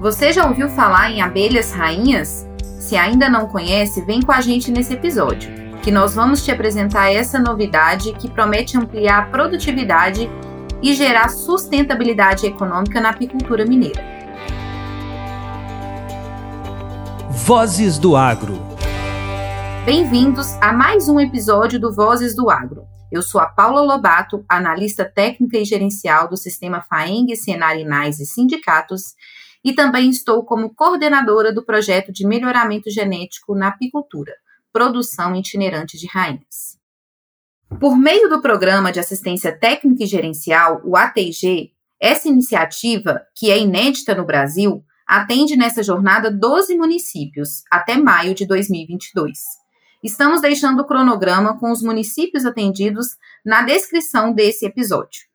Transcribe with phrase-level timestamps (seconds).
[0.00, 2.48] Você já ouviu falar em abelhas rainhas?
[2.78, 5.52] Se ainda não conhece, vem com a gente nesse episódio,
[5.82, 10.26] que nós vamos te apresentar essa novidade que promete ampliar a produtividade
[10.80, 14.02] e gerar sustentabilidade econômica na apicultura mineira.
[17.28, 18.58] Vozes do Agro.
[19.84, 22.86] Bem-vindos a mais um episódio do Vozes do Agro.
[23.12, 28.24] Eu sou a Paula Lobato, analista técnica e gerencial do sistema FAENG, Senar Inais e
[28.24, 29.14] Sindicatos,
[29.64, 34.32] e também estou como coordenadora do projeto de melhoramento genético na apicultura,
[34.72, 36.78] produção itinerante de rainhas.
[37.78, 43.58] Por meio do Programa de Assistência Técnica e Gerencial, o ATG, essa iniciativa, que é
[43.58, 49.38] inédita no Brasil, atende nessa jornada 12 municípios até maio de 2022.
[50.02, 55.29] Estamos deixando o cronograma com os municípios atendidos na descrição desse episódio.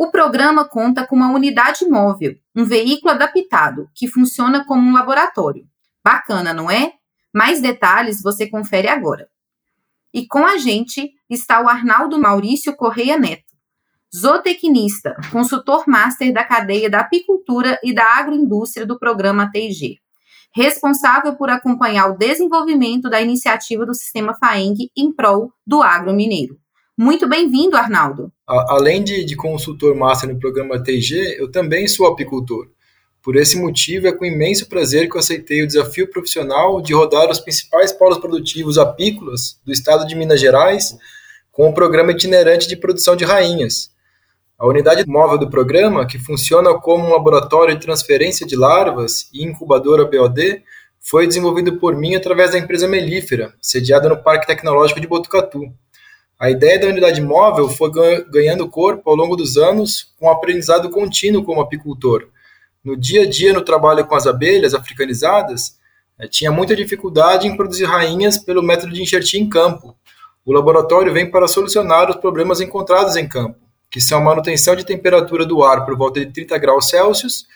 [0.00, 5.66] O programa conta com uma unidade móvel, um veículo adaptado, que funciona como um laboratório.
[6.04, 6.92] Bacana, não é?
[7.34, 9.28] Mais detalhes você confere agora.
[10.14, 13.52] E com a gente está o Arnaldo Maurício Correia Neto,
[14.16, 19.98] zootecnista, consultor master da cadeia da apicultura e da agroindústria do programa TIG,
[20.54, 26.56] responsável por acompanhar o desenvolvimento da iniciativa do sistema FAENG em prol do agro mineiro.
[27.00, 28.32] Muito bem-vindo, Arnaldo.
[28.44, 32.66] Além de, de, consultor master no programa TG, eu também sou apicultor.
[33.22, 37.30] Por esse motivo, é com imenso prazer que eu aceitei o desafio profissional de rodar
[37.30, 40.98] os principais polos produtivos apícolas do estado de Minas Gerais
[41.52, 43.92] com o programa itinerante de produção de rainhas.
[44.58, 49.44] A unidade móvel do programa, que funciona como um laboratório de transferência de larvas e
[49.44, 50.64] incubadora BOD,
[50.98, 55.72] foi desenvolvido por mim através da empresa Melífera, sediada no Parque Tecnológico de Botucatu.
[56.38, 57.90] A ideia da unidade móvel foi
[58.30, 62.28] ganhando corpo ao longo dos anos com um aprendizado contínuo como apicultor.
[62.84, 65.76] No dia a dia, no trabalho com as abelhas africanizadas,
[66.16, 69.96] eh, tinha muita dificuldade em produzir rainhas pelo método de enxertia em campo.
[70.46, 73.58] O laboratório vem para solucionar os problemas encontrados em campo,
[73.90, 77.46] que são a manutenção de temperatura do ar por volta de 30 graus Celsius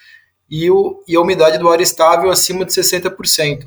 [0.51, 3.65] e, o, e a umidade do ar estável acima de 60%.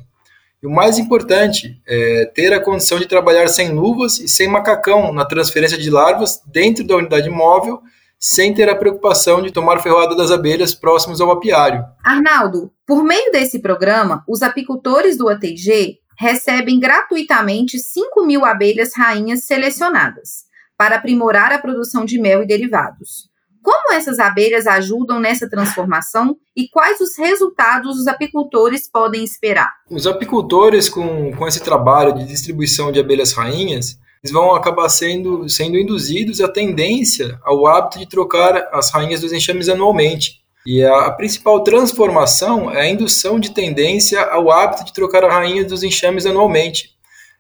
[0.66, 5.14] E o mais importante é ter a condição de trabalhar sem luvas e sem macacão
[5.14, 7.84] na transferência de larvas dentro da unidade móvel,
[8.20, 11.86] sem ter a preocupação de tomar ferroada das abelhas próximos ao apiário.
[12.04, 19.44] Arnaldo, por meio desse programa, os apicultores do ATG recebem gratuitamente 5 mil abelhas rainhas
[19.44, 20.46] selecionadas
[20.76, 23.30] para aprimorar a produção de mel e derivados.
[23.66, 29.74] Como essas abelhas ajudam nessa transformação e quais os resultados os apicultores podem esperar?
[29.90, 35.50] Os apicultores, com, com esse trabalho de distribuição de abelhas rainhas, eles vão acabar sendo,
[35.50, 40.42] sendo induzidos à tendência ao hábito de trocar as rainhas dos enxames anualmente.
[40.64, 45.34] E a, a principal transformação é a indução de tendência ao hábito de trocar a
[45.34, 46.92] rainha dos enxames anualmente.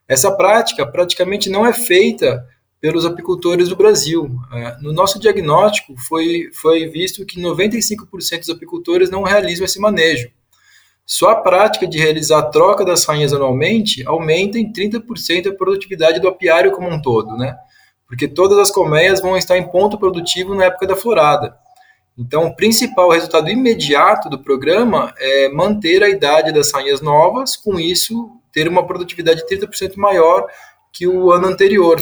[0.08, 2.44] Essa prática praticamente não é feita
[2.80, 4.30] pelos apicultores do Brasil.
[4.54, 10.30] É, no nosso diagnóstico, foi, foi visto que 95% dos apicultores não realizam esse manejo.
[11.06, 16.20] Só a prática de realizar a troca das rainhas anualmente aumenta em 30% a produtividade
[16.20, 17.56] do apiário como um todo, né?
[18.08, 21.56] Porque todas as colmeias vão estar em ponto produtivo na época da florada.
[22.18, 27.80] Então, o principal resultado imediato do programa é manter a idade das rainhas novas, com
[27.80, 30.48] isso, ter uma produtividade 30% maior
[30.94, 32.00] que o ano anterior.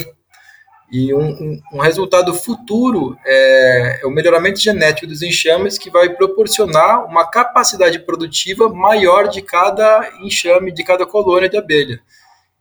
[0.96, 7.04] E um, um, resultado futuro é, é, o melhoramento genético dos enxames, que vai proporcionar
[7.04, 12.00] uma capacidade produtiva maior de cada enxame, de cada colônia de abelha.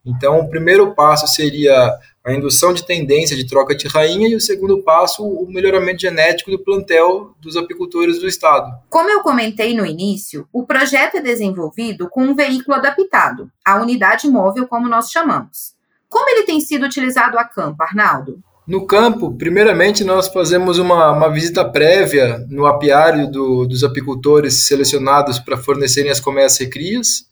[0.04, 1.96] Então, o primeiro passo seria
[2.26, 6.50] a indução de tendência de troca de rainha e o segundo passo, o melhoramento genético
[6.50, 8.68] do plantel dos apicultores do estado.
[8.90, 14.28] Como eu comentei no início, o projeto é desenvolvido com um veículo adaptado, a unidade
[14.28, 15.73] móvel como nós chamamos.
[16.14, 18.40] Como ele tem sido utilizado a campo, Arnaldo?
[18.68, 25.40] No campo, primeiramente, nós fazemos uma, uma visita prévia no apiário do, dos apicultores selecionados
[25.40, 27.26] para fornecerem as colmeias recrias.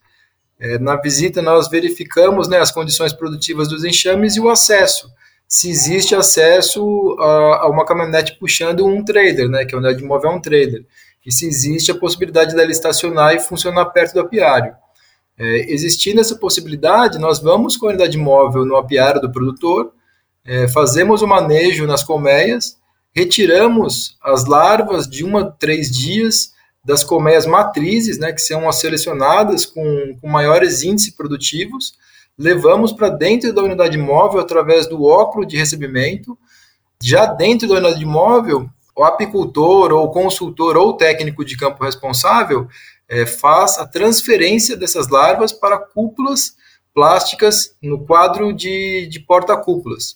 [0.59, 5.11] É, na visita, nós verificamos né, as condições produtivas dos enxames e o acesso.
[5.47, 10.03] Se existe acesso a, a uma caminhonete puxando um trailer, né, que é a unidade
[10.03, 10.83] móvel é um trailer.
[11.23, 14.73] E se existe a possibilidade dela estacionar e funcionar perto do apiário.
[15.43, 19.91] É, existindo essa possibilidade, nós vamos com a unidade móvel no apiário do produtor,
[20.45, 22.77] é, fazemos o manejo nas colmeias,
[23.11, 26.51] retiramos as larvas de uma a três dias
[26.85, 31.93] das colmeias matrizes, né, que são as selecionadas com, com maiores índices produtivos,
[32.37, 36.37] levamos para dentro da unidade móvel através do óculo de recebimento.
[37.01, 42.67] Já dentro da unidade móvel, o apicultor, ou consultor, ou técnico de campo responsável
[43.11, 46.53] é, faz a transferência dessas larvas para cúpulas
[46.93, 50.15] plásticas no quadro de, de porta-cúpulas.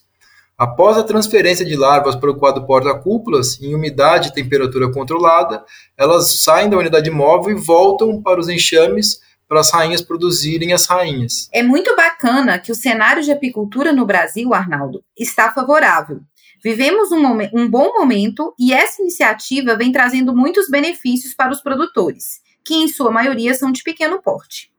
[0.58, 5.62] Após a transferência de larvas para o quadro porta-cúpulas, em umidade e temperatura controlada,
[5.98, 10.86] elas saem da unidade móvel e voltam para os enxames para as rainhas produzirem as
[10.86, 11.50] rainhas.
[11.52, 16.22] É muito bacana que o cenário de apicultura no Brasil, Arnaldo, está favorável.
[16.64, 17.22] Vivemos um,
[17.54, 22.88] um bom momento e essa iniciativa vem trazendo muitos benefícios para os produtores, que em
[22.88, 24.72] sua maioria são de pequeno porte.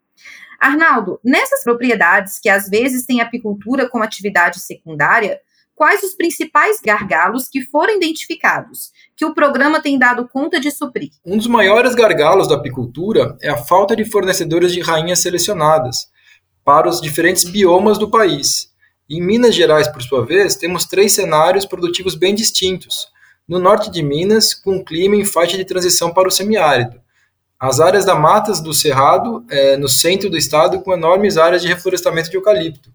[0.58, 5.40] Arnaldo, nessas propriedades que às vezes têm apicultura como atividade secundária,
[5.74, 11.10] quais os principais gargalos que foram identificados, que o programa tem dado conta de suprir?
[11.24, 16.08] Um dos maiores gargalos da apicultura é a falta de fornecedores de rainhas selecionadas
[16.64, 18.74] para os diferentes biomas do país.
[19.08, 23.06] Em Minas Gerais, por sua vez, temos três cenários produtivos bem distintos.
[23.46, 27.00] No norte de Minas, com clima em faixa de transição para o semiárido.
[27.58, 31.68] As áreas da matas do Cerrado, é, no centro do estado, com enormes áreas de
[31.68, 32.90] reflorestamento de eucalipto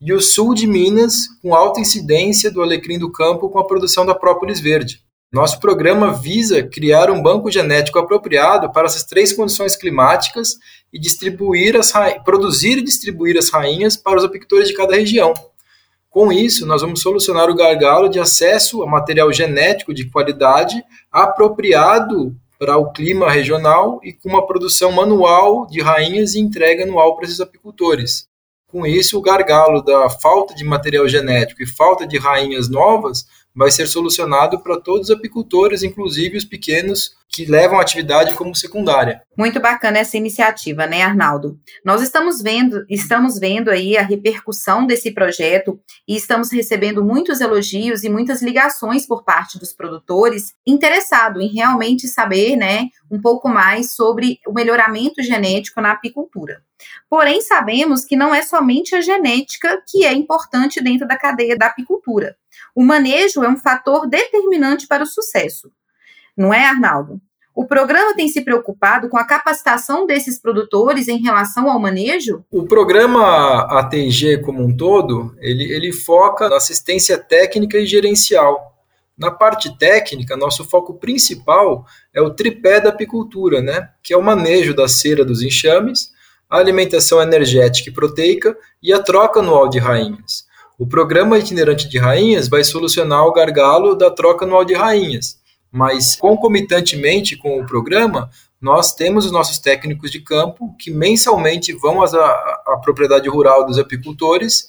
[0.00, 4.04] e o sul de Minas, com alta incidência do alecrim do campo com a produção
[4.04, 5.02] da própolis verde.
[5.32, 10.56] Nosso programa visa criar um banco genético apropriado para essas três condições climáticas
[10.92, 11.92] e distribuir as
[12.24, 15.34] produzir e distribuir as rainhas para os apicultores de cada região.
[16.08, 22.34] Com isso, nós vamos solucionar o gargalo de acesso a material genético de qualidade apropriado
[22.58, 27.26] para o clima regional e com uma produção manual de rainhas e entrega anual para
[27.26, 28.28] esses apicultores.
[28.66, 33.70] Com isso, o gargalo da falta de material genético e falta de rainhas novas vai
[33.70, 39.20] ser solucionado para todos os apicultores, inclusive os pequenos que levam a atividade como secundária.
[39.36, 41.60] Muito bacana essa iniciativa, né, Arnaldo?
[41.84, 45.78] Nós estamos vendo, estamos vendo aí a repercussão desse projeto
[46.08, 52.08] e estamos recebendo muitos elogios e muitas ligações por parte dos produtores interessados em realmente
[52.08, 56.62] saber, né, um pouco mais sobre o melhoramento genético na apicultura.
[57.08, 61.66] Porém, sabemos que não é somente a genética que é importante dentro da cadeia da
[61.66, 62.34] apicultura.
[62.74, 65.70] O manejo é um fator determinante para o sucesso.
[66.36, 67.20] Não é, Arnaldo?
[67.56, 72.44] O programa tem se preocupado com a capacitação desses produtores em relação ao manejo?
[72.50, 78.74] O programa ATG como um todo, ele, ele foca na assistência técnica e gerencial.
[79.16, 83.88] Na parte técnica, nosso foco principal é o tripé da apicultura, né?
[84.02, 86.10] que é o manejo da cera dos enxames,
[86.50, 90.44] a alimentação energética e proteica e a troca anual de rainhas.
[90.78, 95.38] O programa itinerante de rainhas vai solucionar o gargalo da troca anual de rainhas,
[95.76, 102.02] mas concomitantemente com o programa, nós temos os nossos técnicos de campo que mensalmente vão
[102.02, 104.68] à, à propriedade rural dos apicultores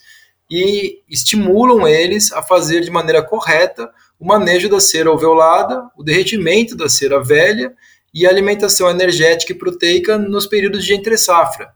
[0.52, 3.90] e estimulam eles a fazer de maneira correta
[4.20, 7.74] o manejo da cera alveolada, o derretimento da cera velha
[8.14, 11.70] e a alimentação energética e proteica nos períodos de entre-safra.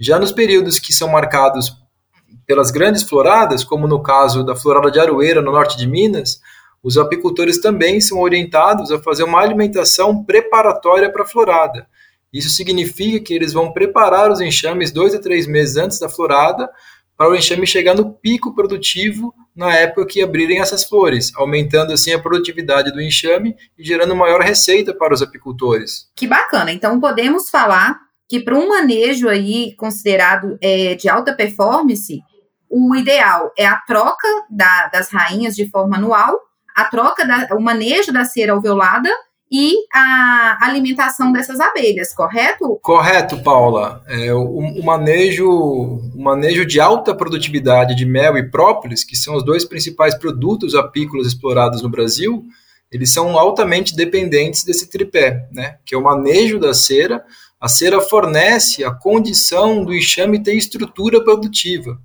[0.00, 1.76] Já nos períodos que são marcados
[2.46, 6.40] pelas grandes floradas, como no caso da florada de Aroeira, no norte de Minas,
[6.82, 11.86] os apicultores também são orientados a fazer uma alimentação preparatória para a florada.
[12.32, 16.70] Isso significa que eles vão preparar os enxames dois a três meses antes da florada,
[17.16, 22.14] para o enxame chegar no pico produtivo na época que abrirem essas flores, aumentando assim
[22.14, 26.06] a produtividade do enxame e gerando maior receita para os apicultores.
[26.16, 26.72] Que bacana!
[26.72, 32.22] Então podemos falar que para um manejo aí considerado é, de alta performance,
[32.70, 36.38] o ideal é a troca da, das rainhas de forma anual,
[36.74, 39.10] a troca, da, o manejo da cera alveolada
[39.50, 42.78] e a alimentação dessas abelhas, correto?
[42.80, 44.02] Correto, Paula.
[44.06, 49.34] É, o, o, manejo, o manejo de alta produtividade de mel e própolis, que são
[49.34, 52.44] os dois principais produtos apícolas explorados no Brasil,
[52.92, 55.78] eles são altamente dependentes desse tripé, né?
[55.84, 57.24] que é o manejo da cera.
[57.60, 62.00] A cera fornece a condição do enxame ter estrutura produtiva.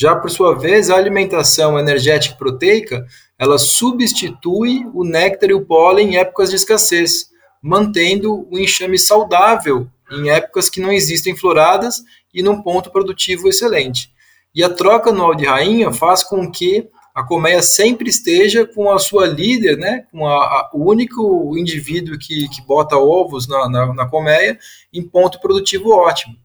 [0.00, 3.04] Já por sua vez, a alimentação energética proteica,
[3.36, 9.88] ela substitui o néctar e o pólen em épocas de escassez, mantendo o enxame saudável
[10.12, 11.96] em épocas que não existem floradas
[12.32, 14.12] e num ponto produtivo excelente.
[14.54, 19.00] E a troca anual de rainha faz com que a colmeia sempre esteja com a
[19.00, 23.92] sua líder, né, com a, a, o único indivíduo que, que bota ovos na, na,
[23.92, 24.56] na colmeia,
[24.92, 26.36] em ponto produtivo ótimo.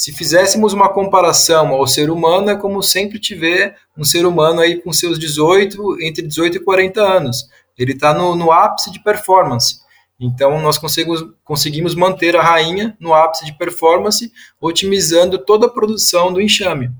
[0.00, 4.80] Se fizéssemos uma comparação ao ser humano, é como sempre tiver um ser humano aí
[4.80, 7.50] com seus 18, entre 18 e 40 anos.
[7.76, 9.80] Ele está no, no ápice de performance.
[10.18, 16.32] Então, nós conseguimos, conseguimos manter a rainha no ápice de performance, otimizando toda a produção
[16.32, 16.90] do enxame.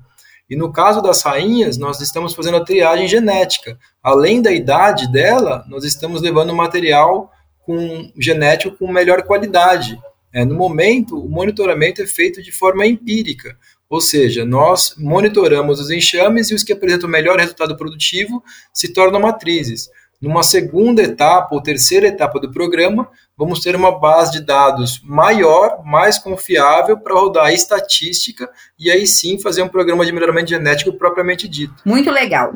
[0.47, 3.79] E no caso das rainhas, nós estamos fazendo a triagem genética.
[4.03, 7.31] Além da idade dela, nós estamos levando material
[7.65, 9.99] com genético com melhor qualidade,
[10.33, 13.57] É, no momento, o monitoramento é feito de forma empírica,
[13.89, 18.41] ou seja, nós monitoramos os enxames e os que apresentam melhor resultado produtivo
[18.73, 19.89] se tornam matrizes.
[20.21, 25.83] Numa segunda etapa ou terceira etapa do programa, vamos ter uma base de dados maior,
[25.83, 30.93] mais confiável para rodar a estatística e aí sim fazer um programa de melhoramento genético
[30.93, 31.73] propriamente dito.
[31.83, 32.53] Muito legal.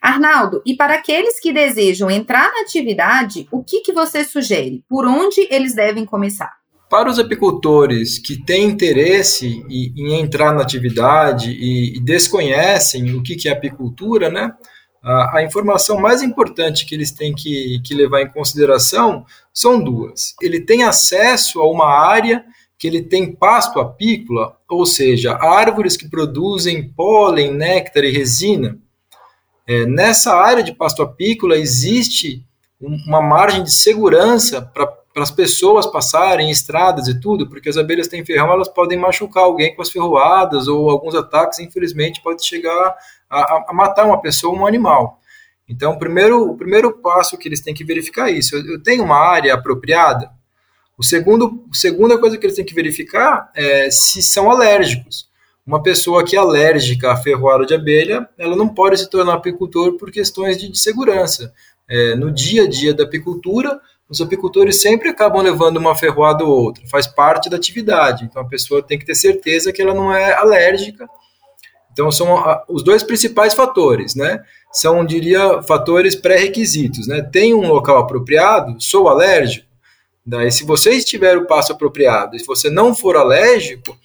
[0.00, 4.82] Arnaldo, e para aqueles que desejam entrar na atividade, o que, que você sugere?
[4.88, 6.63] Por onde eles devem começar?
[6.94, 13.50] Para os apicultores que têm interesse em, entrar na atividade e, desconhecem o que, é
[13.50, 14.54] apicultura, né?
[15.02, 20.36] A, a, informação mais importante que eles têm que, que levar em consideração são duas.
[20.40, 22.44] Ele tem acesso a uma área
[22.78, 28.78] que ele tem pasto apícola, ou seja, árvores que produzem pólen, néctar e resina.
[29.66, 32.46] É, nessa área de pasto apícola existe
[32.80, 38.08] uma margem de segurança para para as pessoas passarem estradas e tudo, porque as abelhas
[38.08, 42.96] têm ferrão, elas podem machucar alguém com as ferroadas ou alguns ataques, infelizmente, pode chegar
[43.30, 45.20] a, a matar uma pessoa ou um animal.
[45.68, 48.56] Então, o primeiro, o primeiro passo que eles têm que verificar é isso.
[48.56, 50.32] Eu, eu tenho uma área apropriada.
[50.98, 55.28] O segundo, a segunda coisa que eles têm que verificar é se são alérgicos.
[55.64, 59.96] Uma pessoa que é alérgica à ferroada de abelha, ela não pode se tornar apicultor
[59.96, 61.54] por questões de, de segurança.
[61.88, 66.50] É, no dia a dia da apicultura, os apicultores sempre acabam levando uma ferroada ou
[66.50, 68.24] outra, faz parte da atividade.
[68.24, 71.08] Então a pessoa tem que ter certeza que ela não é alérgica.
[71.92, 74.42] Então são os dois principais fatores, né?
[74.72, 77.22] São, diria, fatores pré-requisitos, né?
[77.22, 79.66] Tem um local apropriado, sou alérgico.
[80.26, 83.96] Daí, se você estiver o passo apropriado, se você não for alérgico,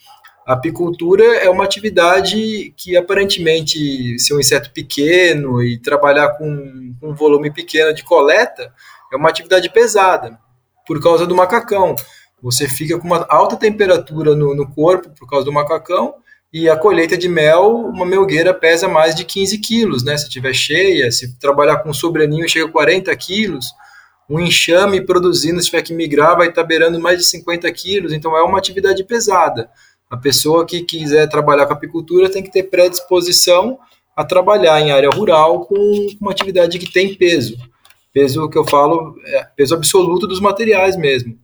[0.46, 7.14] a apicultura é uma atividade que aparentemente, se um inseto pequeno e trabalhar com um
[7.14, 8.72] volume pequeno de coleta,
[9.12, 10.38] é uma atividade pesada,
[10.86, 11.94] por causa do macacão.
[12.42, 16.14] Você fica com uma alta temperatura no, no corpo por causa do macacão,
[16.52, 20.16] e a colheita de mel, uma melgueira pesa mais de 15 quilos, né?
[20.16, 23.66] Se estiver cheia, se trabalhar com sobreninho, chega a 40 quilos.
[24.28, 28.12] Um enxame produzindo, se tiver que migrar, vai estar beirando mais de 50 quilos.
[28.12, 29.70] Então, é uma atividade pesada.
[30.10, 33.78] A pessoa que quiser trabalhar com apicultura tem que ter predisposição
[34.16, 37.56] a trabalhar em área rural com uma atividade que tem peso
[38.12, 41.38] peso que eu falo, é peso absoluto dos materiais mesmo.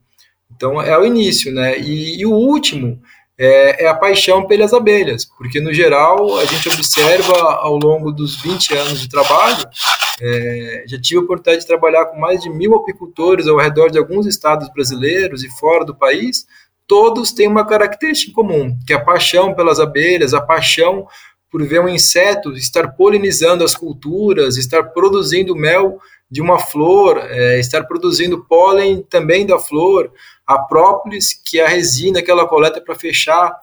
[0.55, 1.79] Então é o início, né?
[1.79, 3.01] E, e o último
[3.39, 8.41] é, é, a paixão pelas abelhas, porque no geral a gente observa ao longo dos
[8.41, 9.63] 20 anos de trabalho,
[10.19, 13.99] é, já tive a oportunidade de trabalhar com mais de mil apicultores ao redor de
[13.99, 16.47] alguns estados brasileiros e fora do país,
[16.87, 21.05] todos têm uma característica em comum, que é a paixão pelas abelhas, a paixão
[21.51, 27.59] por ver um inseto estar polinizando as culturas, estar produzindo mel de uma flor, é,
[27.59, 30.11] estar produzindo pólen também da flor,
[30.45, 33.55] a própolis, que é a resina que ela coleta para fechar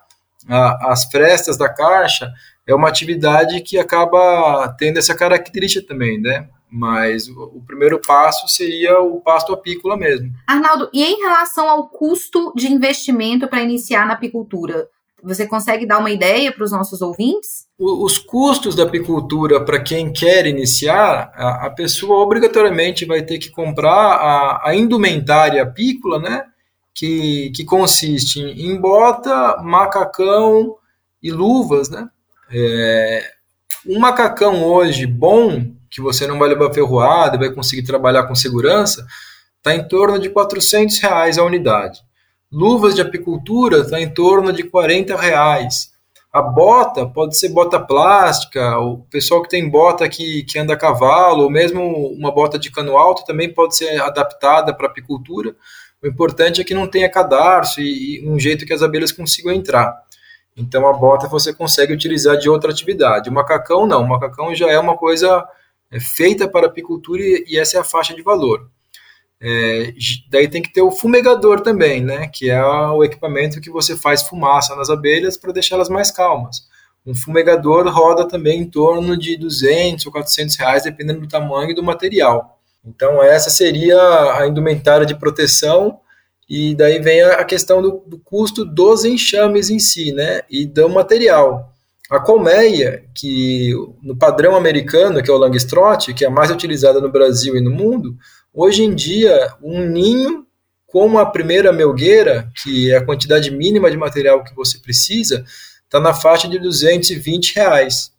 [0.49, 2.33] a, as frestas da caixa,
[2.67, 6.49] é uma atividade que acaba tendo essa característica também, né?
[6.71, 10.33] Mas o, o primeiro passo seria o pasto apícola mesmo.
[10.47, 14.89] Arnaldo, e em relação ao custo de investimento para iniciar na apicultura?
[15.25, 17.67] Você consegue dar uma ideia para os nossos ouvintes?
[17.79, 23.91] Os custos da apicultura para quem quer iniciar, a, pessoa obrigatoriamente vai ter que comprar
[23.91, 26.45] a, a indumentária apícola, né?
[26.95, 30.77] Que, que consiste em bota, macacão
[31.23, 32.09] e luvas, né?
[32.53, 33.31] É,
[33.87, 39.07] um macacão hoje bom, que você não vai levar ferroada, vai conseguir trabalhar com segurança,
[39.57, 42.01] está em torno de 400 reais a unidade.
[42.53, 45.93] Luvas de apicultura está em torno de 40 reais.
[46.33, 50.77] A bota pode ser bota plástica, o pessoal que tem bota que, que anda a
[50.77, 55.55] cavalo, ou mesmo uma bota de cano alto também pode ser adaptada para apicultura.
[56.03, 59.53] O importante é que não tenha cadarço e, e um jeito que as abelhas consigam
[59.53, 59.97] entrar.
[60.57, 63.31] Então a bota você consegue utilizar de outra atividade.
[63.31, 65.45] O macacão não, o macacão já é uma coisa
[65.91, 68.71] é, feita para apicultura e, e essa é a faixa de valor.
[69.47, 69.93] É,
[70.31, 72.29] daí tem que ter o fumegador também, né?
[72.33, 76.63] Que é o equipamento que você faz fumaça nas abelhas para deixá-las mais calmas.
[77.05, 81.75] Um fumegador roda também em torno de 200 ou 400 reais, dependendo do tamanho e
[81.75, 82.59] do material.
[82.83, 83.99] Então essa seria
[84.39, 86.01] a indumentária de proteção
[86.49, 90.41] e daí vem a questão do, do custo dos enxames em si, né?
[90.49, 91.71] E do material.
[92.11, 93.73] A colmeia, que
[94.03, 97.61] no padrão americano, que é o Langstroth, que é a mais utilizada no Brasil e
[97.61, 98.17] no mundo,
[98.57, 100.47] Hoje em dia, um ninho
[100.87, 105.45] com a primeira melgueira, que é a quantidade mínima de material que você precisa,
[105.83, 108.13] está na faixa de 220 reais.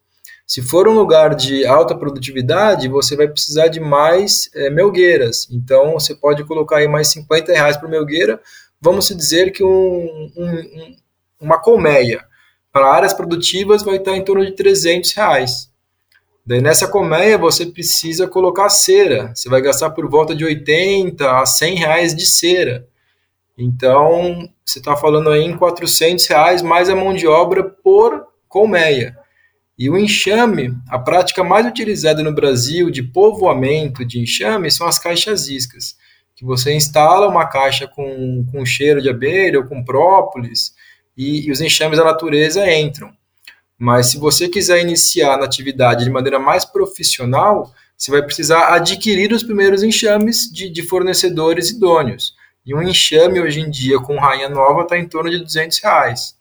[0.45, 5.47] Se for um lugar de alta produtividade, você vai precisar de mais é, melgueiras.
[5.49, 8.41] Então, você pode colocar aí mais 50 reais por melgueira,
[8.81, 10.95] vamos dizer que um, um,
[11.39, 12.25] uma colmeia
[12.73, 15.71] para áreas produtivas vai estar em torno de 300 reais.
[16.45, 21.43] Daí nessa colmeia você precisa colocar cera, você vai gastar por volta de 80 a
[21.43, 22.87] 100 reais de cera.
[23.57, 29.17] Então você está falando aí em 400 reais mais a mão de obra por colmeia.
[29.77, 34.99] E o enxame, a prática mais utilizada no Brasil de povoamento de enxame são as
[34.99, 35.97] caixas iscas,
[36.35, 40.75] que você instala uma caixa com, com cheiro de abelha ou com própolis
[41.17, 43.11] e, e os enxames da natureza entram.
[43.77, 49.32] Mas se você quiser iniciar na atividade de maneira mais profissional, você vai precisar adquirir
[49.32, 52.34] os primeiros enxames de, de fornecedores idôneos.
[52.65, 56.36] E um enxame hoje em dia com rainha nova está em torno de 200 reais.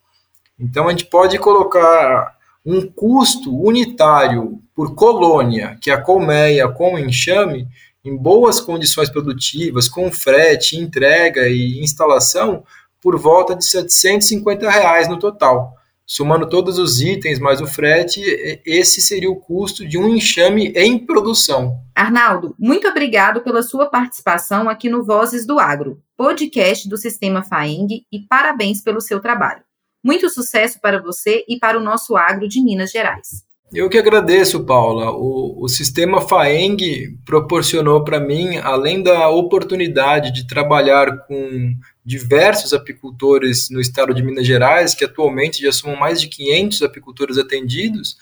[0.58, 6.98] Então a gente pode colocar um custo unitário por colônia, que é a colmeia com
[6.98, 7.68] enxame,
[8.04, 12.64] em boas condições produtivas, com frete, entrega e instalação,
[13.00, 15.74] por volta de 750 reais no total.
[16.06, 18.20] Somando todos os itens mais o frete,
[18.66, 21.80] esse seria o custo de um enxame em produção.
[21.94, 28.04] Arnaldo, muito obrigado pela sua participação aqui no Vozes do Agro, podcast do Sistema FAENG,
[28.12, 29.62] e parabéns pelo seu trabalho.
[30.04, 33.42] Muito sucesso para você e para o nosso agro de Minas Gerais.
[33.72, 35.10] Eu que agradeço, Paula.
[35.10, 43.70] O, o sistema FAENG proporcionou para mim, além da oportunidade de trabalhar com diversos apicultores
[43.70, 48.16] no estado de Minas Gerais, que atualmente já são mais de 500 apicultores atendidos,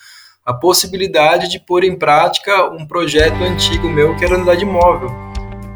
[0.45, 5.11] a possibilidade de pôr em prática um projeto antigo meu que era a unidade móvel.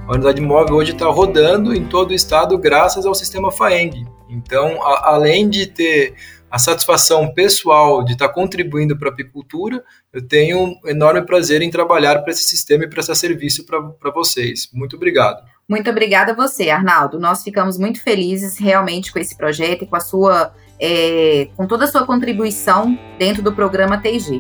[0.08, 4.06] A unidade móvel hoje está rodando em todo o estado graças ao sistema FAENG.
[4.28, 6.14] Então, a, além de ter
[6.48, 9.82] a satisfação pessoal de estar contribuindo para a apicultura,
[10.12, 14.68] eu tenho um enorme prazer em trabalhar para esse sistema e prestar serviço para vocês.
[14.72, 15.42] Muito obrigado.
[15.68, 17.18] Muito obrigada a você, Arnaldo.
[17.18, 21.84] Nós ficamos muito felizes realmente com esse projeto e com a sua, é, com toda
[21.84, 24.38] a sua contribuição dentro do programa TG.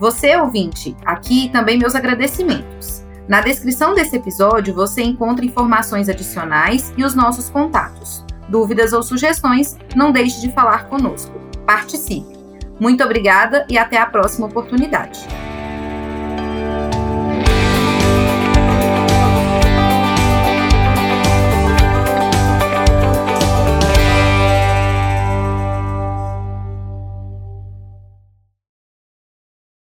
[0.00, 3.04] Você, ouvinte, aqui também meus agradecimentos.
[3.28, 8.24] Na descrição desse episódio você encontra informações adicionais e os nossos contatos.
[8.48, 11.32] Dúvidas ou sugestões, não deixe de falar conosco.
[11.64, 12.34] Participe!
[12.80, 15.20] Muito obrigada e até a próxima oportunidade.